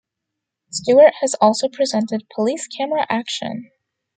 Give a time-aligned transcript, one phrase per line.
[0.71, 3.69] Stewart has also presented Police Camera Action!